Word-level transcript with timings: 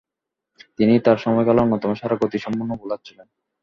তিনি 0.77 0.93
তার 1.05 1.17
সময়কালে 1.17 1.59
অন্যতম 1.61 1.91
সেরা 1.93 2.15
গতিসম্পন্ন 2.21 2.71
বোলার 2.81 2.99
ছিলেন। 3.07 3.27